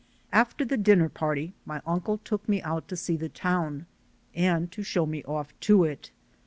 [0.33, 3.85] After the dinner party, my uncle took me out to see the town
[4.33, 6.09] and to show me off to it.